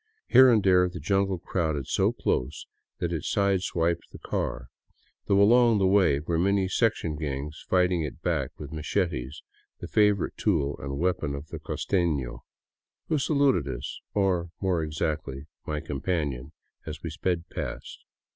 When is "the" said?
0.89-0.99, 4.11-4.17, 5.77-5.85, 9.79-9.87, 11.49-11.59